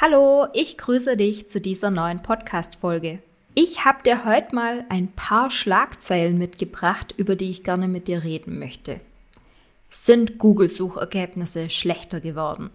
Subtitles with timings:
[0.00, 3.18] Hallo, ich grüße dich zu dieser neuen Podcast-Folge.
[3.56, 8.22] Ich habe dir heute mal ein paar Schlagzeilen mitgebracht, über die ich gerne mit dir
[8.22, 9.00] reden möchte.
[9.90, 12.70] Sind Google-Suchergebnisse schlechter geworden?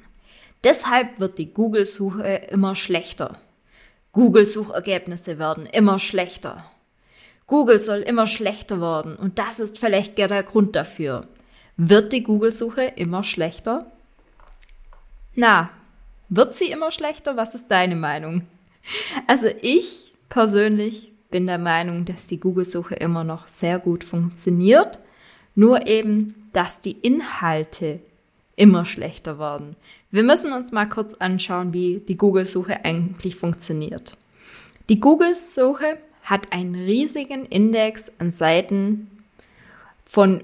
[0.66, 3.38] Deshalb wird die Google-Suche immer schlechter.
[4.12, 6.66] Google-Suchergebnisse werden immer schlechter.
[7.48, 11.30] Google soll immer schlechter werden und das ist vielleicht der Grund dafür.
[11.77, 13.90] Wird die Google-Suche immer schlechter?
[15.35, 15.70] Na,
[16.35, 17.37] wird sie immer schlechter?
[17.37, 18.43] Was ist deine Meinung?
[19.27, 24.99] Also ich persönlich bin der Meinung, dass die Google-Suche immer noch sehr gut funktioniert,
[25.55, 27.99] nur eben, dass die Inhalte
[28.55, 29.75] immer schlechter werden.
[30.12, 34.15] Wir müssen uns mal kurz anschauen, wie die Google-Suche eigentlich funktioniert.
[34.90, 39.09] Die Google-Suche hat einen riesigen Index an Seiten
[40.05, 40.43] von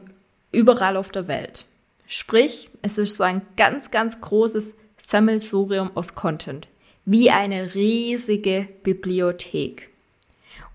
[0.52, 1.66] überall auf der Welt.
[2.08, 6.68] Sprich, es ist so ein ganz, ganz großes Sammelsurium aus Content.
[7.06, 9.90] Wie eine riesige Bibliothek.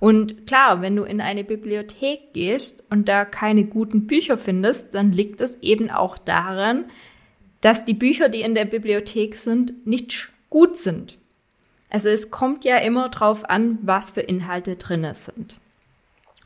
[0.01, 5.13] Und klar, wenn du in eine Bibliothek gehst und da keine guten Bücher findest, dann
[5.13, 6.87] liegt es eben auch daran,
[7.61, 11.17] dass die Bücher, die in der Bibliothek sind, nicht gut sind.
[11.89, 15.57] Also es kommt ja immer drauf an, was für Inhalte drinne sind.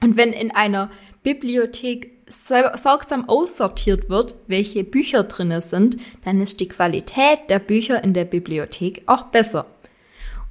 [0.00, 0.90] Und wenn in einer
[1.22, 8.14] Bibliothek sorgsam aussortiert wird, welche Bücher drinne sind, dann ist die Qualität der Bücher in
[8.14, 9.66] der Bibliothek auch besser.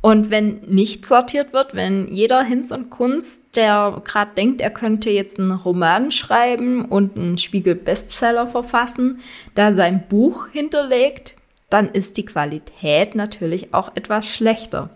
[0.02, 5.10] Und wenn nicht sortiert wird, wenn jeder Hinz und Kunst, der gerade denkt, er könnte
[5.10, 9.22] jetzt einen Roman schreiben und einen Spiegel-Bestseller verfassen,
[9.56, 11.36] da sein Buch hinterlegt,
[11.70, 14.92] dann ist die Qualität natürlich auch etwas schlechter.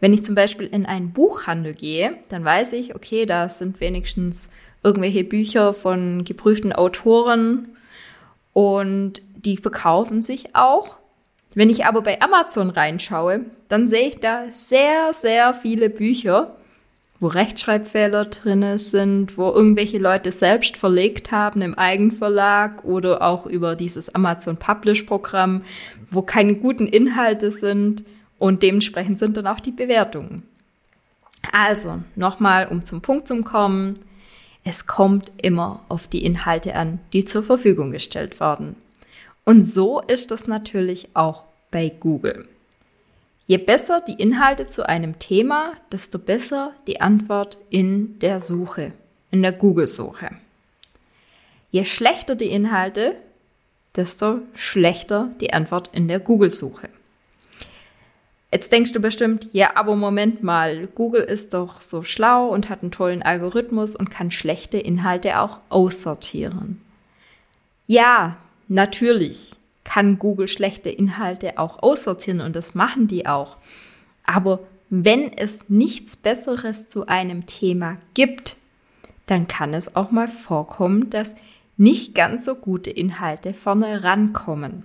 [0.00, 4.50] Wenn ich zum Beispiel in einen Buchhandel gehe, dann weiß ich, okay, da sind wenigstens
[4.82, 7.76] irgendwelche Bücher von geprüften Autoren
[8.52, 10.98] und die verkaufen sich auch.
[11.54, 16.56] Wenn ich aber bei Amazon reinschaue, dann sehe ich da sehr, sehr viele Bücher,
[17.20, 23.76] wo Rechtschreibfehler drinne sind, wo irgendwelche Leute selbst verlegt haben im Eigenverlag oder auch über
[23.76, 25.62] dieses Amazon Publish Programm,
[26.10, 28.02] wo keine guten Inhalte sind
[28.38, 30.42] und dementsprechend sind dann auch die Bewertungen.
[31.52, 34.00] Also, nochmal, um zum Punkt zu kommen.
[34.64, 38.76] Es kommt immer auf die Inhalte an, die zur Verfügung gestellt werden.
[39.44, 42.46] Und so ist es natürlich auch bei Google.
[43.46, 48.92] Je besser die Inhalte zu einem Thema, desto besser die Antwort in der Suche,
[49.32, 50.30] in der Google-Suche.
[51.72, 53.16] Je schlechter die Inhalte,
[53.96, 56.88] desto schlechter die Antwort in der Google-Suche.
[58.52, 62.82] Jetzt denkst du bestimmt, ja, aber Moment mal, Google ist doch so schlau und hat
[62.82, 66.82] einen tollen Algorithmus und kann schlechte Inhalte auch aussortieren.
[67.86, 68.36] Ja,
[68.68, 69.54] natürlich
[69.84, 73.56] kann Google schlechte Inhalte auch aussortieren und das machen die auch.
[74.24, 78.58] Aber wenn es nichts Besseres zu einem Thema gibt,
[79.24, 81.34] dann kann es auch mal vorkommen, dass
[81.78, 84.84] nicht ganz so gute Inhalte vorne rankommen.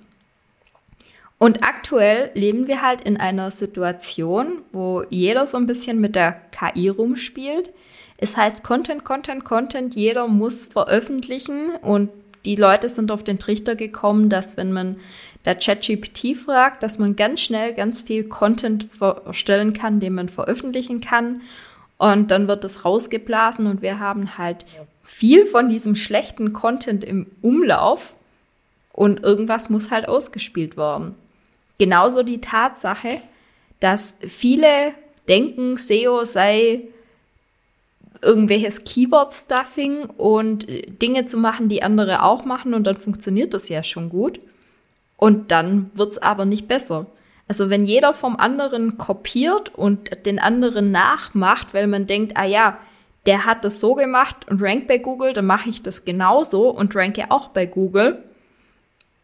[1.39, 6.41] Und aktuell leben wir halt in einer Situation, wo jeder so ein bisschen mit der
[6.51, 7.71] KI rumspielt.
[8.17, 12.09] Es heißt Content, Content, Content, jeder muss veröffentlichen und
[12.45, 14.97] die Leute sind auf den Trichter gekommen, dass wenn man
[15.45, 21.01] der ChatGPT fragt, dass man ganz schnell ganz viel Content erstellen kann, den man veröffentlichen
[21.01, 21.41] kann.
[21.97, 24.65] Und dann wird es rausgeblasen und wir haben halt
[25.03, 28.15] viel von diesem schlechten Content im Umlauf
[28.91, 31.15] und irgendwas muss halt ausgespielt werden.
[31.77, 33.21] Genauso die Tatsache,
[33.79, 34.93] dass viele
[35.27, 36.87] denken, SEO sei
[38.21, 43.69] irgendwelches Keyword-Stuffing und äh, Dinge zu machen, die andere auch machen und dann funktioniert das
[43.69, 44.39] ja schon gut.
[45.17, 47.07] Und dann wird's aber nicht besser.
[47.47, 52.77] Also wenn jeder vom anderen kopiert und den anderen nachmacht, weil man denkt, ah ja,
[53.25, 56.95] der hat das so gemacht und rankt bei Google, dann mache ich das genauso und
[56.95, 58.23] ranke auch bei Google,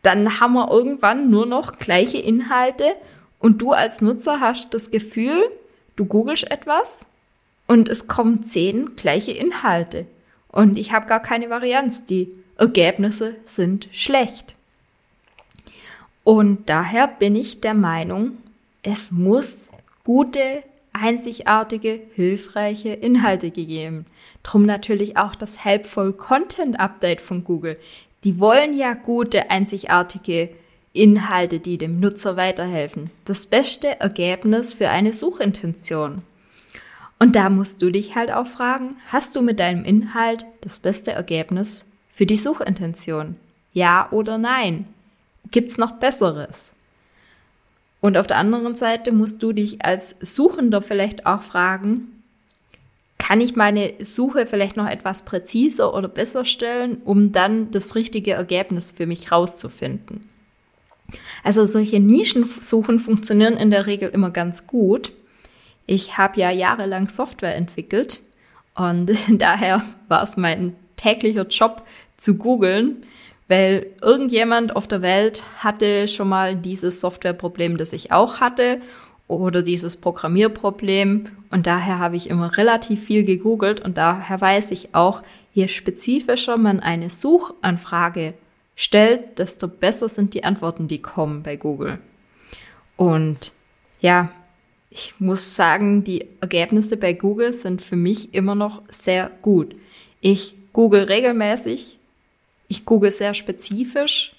[0.04, 2.94] dann haben wir irgendwann nur noch gleiche Inhalte
[3.40, 5.44] und du als Nutzer hast das Gefühl,
[5.96, 7.08] du googelst etwas
[7.68, 10.06] und es kommen zehn gleiche Inhalte
[10.50, 12.06] und ich habe gar keine Varianz.
[12.06, 14.56] Die Ergebnisse sind schlecht.
[16.24, 18.38] Und daher bin ich der Meinung,
[18.84, 19.70] es muss
[20.04, 20.64] gute,
[20.94, 24.06] einzigartige, hilfreiche Inhalte gegeben.
[24.44, 27.78] Drum natürlich auch das Helpful Content Update von Google.
[28.24, 30.50] Die wollen ja gute, einzigartige
[30.94, 33.10] Inhalte, die dem Nutzer weiterhelfen.
[33.26, 36.22] Das beste Ergebnis für eine Suchintention.
[37.20, 41.12] Und da musst du dich halt auch fragen, hast du mit deinem Inhalt das beste
[41.12, 43.36] Ergebnis für die Suchintention?
[43.74, 44.88] Ja oder nein?
[45.52, 46.74] Gibt's noch besseres?
[48.02, 52.13] Und auf der anderen Seite musst du dich als Suchender vielleicht auch fragen,
[53.24, 58.34] kann ich meine Suche vielleicht noch etwas präziser oder besser stellen, um dann das richtige
[58.34, 60.28] Ergebnis für mich rauszufinden?
[61.42, 65.14] Also solche Nischensuchen funktionieren in der Regel immer ganz gut.
[65.86, 68.20] Ich habe ja jahrelang Software entwickelt
[68.76, 71.84] und daher war es mein täglicher Job
[72.18, 73.06] zu googeln,
[73.48, 78.82] weil irgendjemand auf der Welt hatte schon mal dieses Softwareproblem, das ich auch hatte
[79.38, 84.96] oder dieses Programmierproblem und daher habe ich immer relativ viel gegoogelt und daher weiß ich
[84.96, 88.34] auch, je spezifischer man eine Suchanfrage
[88.76, 92.00] stellt, desto besser sind die Antworten, die kommen bei Google.
[92.98, 93.52] Und
[94.02, 94.32] ja,
[94.90, 99.76] ich muss sagen, die Ergebnisse bei Google sind für mich immer noch sehr gut.
[100.22, 101.98] Ich google regelmäßig,
[102.68, 104.36] ich google sehr spezifisch.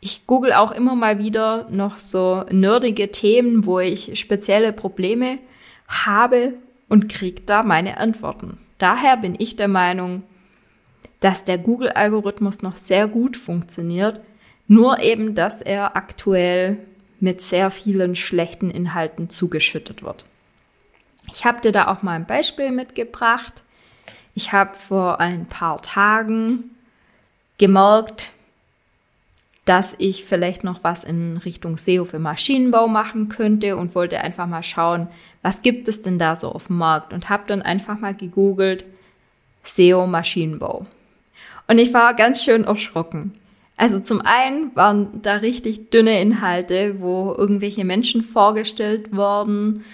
[0.00, 5.38] Ich google auch immer mal wieder noch so nerdige Themen, wo ich spezielle Probleme
[5.88, 6.54] habe
[6.88, 8.58] und kriege da meine Antworten.
[8.78, 10.22] Daher bin ich der Meinung,
[11.20, 14.20] dass der Google-Algorithmus noch sehr gut funktioniert,
[14.68, 16.78] nur eben, dass er aktuell
[17.18, 20.26] mit sehr vielen schlechten Inhalten zugeschüttet wird.
[21.32, 23.62] Ich habe dir da auch mal ein Beispiel mitgebracht.
[24.34, 26.76] Ich habe vor ein paar Tagen
[27.58, 28.32] gemerkt,
[29.66, 34.46] dass ich vielleicht noch was in Richtung SEO für Maschinenbau machen könnte und wollte einfach
[34.46, 35.08] mal schauen,
[35.42, 38.84] was gibt es denn da so auf dem Markt und habe dann einfach mal gegoogelt
[39.64, 40.86] SEO Maschinenbau.
[41.66, 43.34] Und ich war ganz schön erschrocken.
[43.76, 49.84] Also zum einen waren da richtig dünne Inhalte, wo irgendwelche Menschen vorgestellt wurden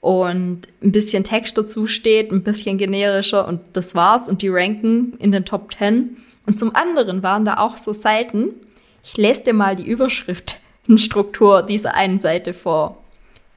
[0.00, 5.12] und ein bisschen Text dazu steht, ein bisschen generischer und das war's und die ranken
[5.18, 6.16] in den Top 10.
[6.46, 8.54] Und zum anderen waren da auch so Seiten.
[9.02, 12.98] Ich lese dir mal die Überschriftenstruktur dieser einen Seite vor.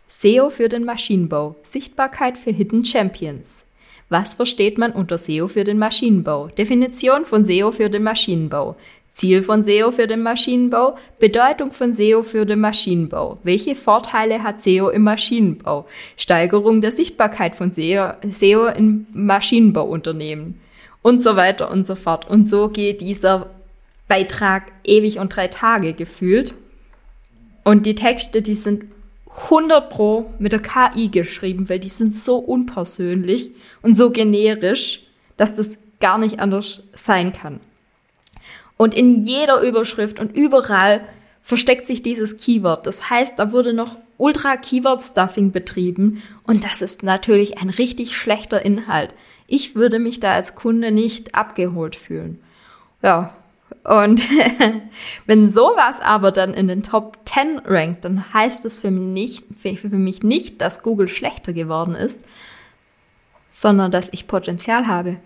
[0.08, 1.56] SEO für den Maschinenbau.
[1.64, 3.66] Sichtbarkeit für Hidden Champions.
[4.10, 6.48] Was versteht man unter SEO für den Maschinenbau?
[6.48, 8.76] Definition von SEO für den Maschinenbau.
[9.10, 13.38] Ziel von SEO für den Maschinenbau, Bedeutung von SEO für den Maschinenbau.
[13.44, 15.86] Welche Vorteile hat SEO im Maschinenbau?
[16.18, 20.60] Steigerung der Sichtbarkeit von SEO, SEO in Maschinenbauunternehmen
[21.04, 22.28] und so weiter und so fort.
[22.28, 23.52] Und so geht dieser
[24.08, 26.56] Beitrag ewig und drei Tage gefühlt.
[27.64, 28.86] Und die Texte, die sind
[29.46, 33.52] 100 Pro mit der KI geschrieben, weil die sind so unpersönlich
[33.82, 35.02] und so generisch,
[35.38, 37.60] dass das gar nicht anders sein kann.
[38.78, 41.08] Und in jeder Überschrift und überall
[41.42, 42.86] versteckt sich dieses Keyword.
[42.88, 48.16] Das heißt, da wurde noch Ultra Keyword Stuffing betrieben und das ist natürlich ein richtig
[48.16, 49.16] schlechter Inhalt.
[49.48, 52.40] Ich würde mich da als Kunde nicht abgeholt fühlen.
[53.02, 53.36] Ja,
[53.84, 54.22] und
[55.26, 59.80] wenn sowas aber dann in den Top 10 rankt, dann heißt es für mich nicht,
[59.80, 62.24] für mich nicht, dass Google schlechter geworden ist,
[63.52, 65.18] sondern dass ich Potenzial habe.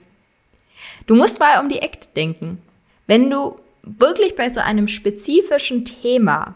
[1.05, 2.61] Du musst mal um die Ecke denken.
[3.07, 6.55] Wenn du wirklich bei so einem spezifischen Thema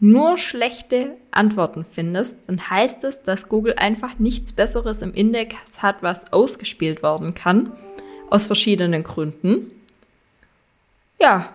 [0.00, 6.02] nur schlechte Antworten findest, dann heißt es, dass Google einfach nichts Besseres im Index hat,
[6.02, 7.72] was ausgespielt werden kann,
[8.28, 9.70] aus verschiedenen Gründen.
[11.22, 11.50] Ja,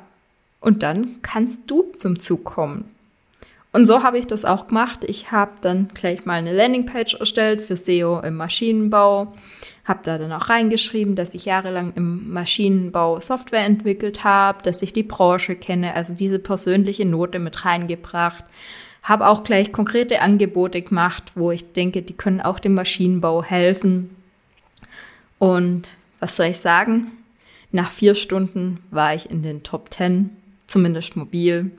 [0.62, 2.86] und dann kannst du zum Zug kommen.
[3.74, 5.04] Und so habe ich das auch gemacht.
[5.04, 9.36] Ich habe dann gleich mal eine Landingpage erstellt für SEO im Maschinenbau,
[9.84, 14.94] habe da dann auch reingeschrieben, dass ich jahrelang im Maschinenbau Software entwickelt habe, dass ich
[14.94, 18.46] die Branche kenne, also diese persönliche Note mit reingebracht.
[19.04, 24.16] Habe auch gleich konkrete Angebote gemacht, wo ich denke, die können auch dem Maschinenbau helfen.
[25.40, 25.90] Und
[26.22, 27.12] was soll ich sagen?
[27.78, 30.32] Nach vier Stunden war ich in den Top 10,
[30.66, 31.70] zumindest mobil.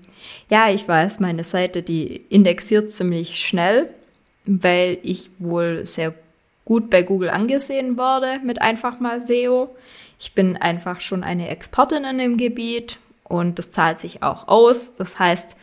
[0.48, 3.88] Ja, ich weiß, meine Seite, die indexiert ziemlich schnell,
[4.46, 6.14] weil ich wohl sehr
[6.64, 9.74] gut bei Google angesehen wurde mit einfach mal SEO.
[10.20, 14.94] Ich bin einfach schon eine Expertin in dem Gebiet und das zahlt sich auch aus.
[14.94, 15.56] Das heißt,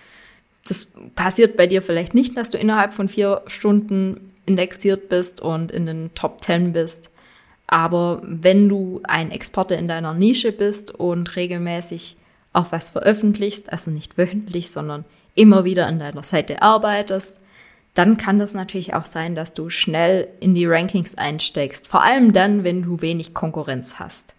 [0.67, 5.71] das passiert bei dir vielleicht nicht, dass du innerhalb von vier Stunden indexiert bist und
[5.71, 7.09] in den Top 10 bist.
[7.67, 12.17] Aber wenn du ein Experte in deiner Nische bist und regelmäßig
[12.53, 17.39] auch was veröffentlichst, also nicht wöchentlich, sondern immer wieder an deiner Seite arbeitest,
[17.95, 21.88] dann kann das natürlich auch sein, dass du schnell in die Rankings einsteigst.
[21.88, 24.36] Vor allem dann, wenn du wenig Konkurrenz hast.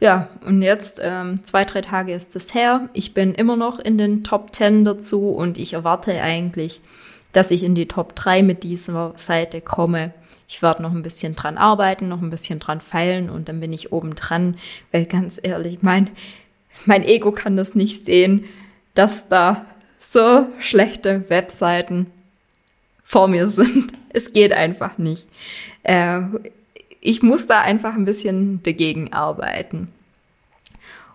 [0.00, 2.88] Ja, und jetzt ähm, zwei, drei Tage ist es her.
[2.92, 6.80] Ich bin immer noch in den Top 10 dazu und ich erwarte eigentlich,
[7.30, 10.12] dass ich in die Top 3 mit dieser Seite komme.
[10.48, 13.72] Ich werde noch ein bisschen dran arbeiten, noch ein bisschen dran feilen und dann bin
[13.72, 14.56] ich oben dran,
[14.90, 16.10] weil ganz ehrlich, mein,
[16.84, 18.44] mein Ego kann das nicht sehen,
[18.94, 19.64] dass da
[19.98, 22.06] so schlechte Webseiten
[23.04, 23.92] vor mir sind.
[24.14, 25.26] Es geht einfach nicht.
[25.84, 26.20] Äh,
[27.00, 29.88] ich muss da einfach ein bisschen dagegen arbeiten.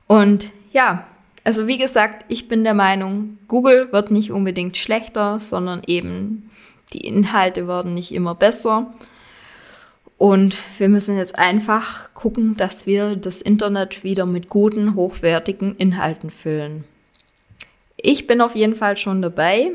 [0.07, 1.05] Und ja,
[1.43, 6.49] also wie gesagt, ich bin der Meinung, Google wird nicht unbedingt schlechter, sondern eben
[6.91, 8.93] die Inhalte werden nicht immer besser.
[10.17, 16.31] Und wir müssen jetzt einfach gucken, dass wir das Internet wieder mit guten, hochwertigen Inhalten
[16.31, 16.85] füllen.
[17.97, 19.71] Ich bin auf jeden Fall schon dabei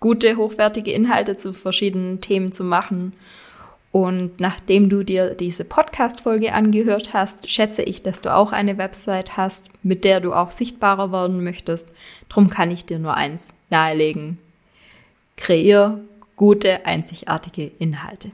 [0.00, 3.12] gute, hochwertige Inhalte zu verschiedenen Themen zu machen.
[3.90, 9.36] Und nachdem du dir diese Podcast-Folge angehört hast, schätze ich, dass du auch eine Website
[9.36, 11.90] hast, mit der du auch sichtbarer werden möchtest.
[12.28, 14.38] Drum kann ich dir nur eins nahelegen.
[15.36, 16.00] Kreier
[16.36, 18.30] gute, einzigartige Inhalte.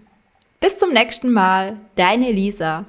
[0.65, 2.87] Bis zum nächsten Mal, deine Lisa.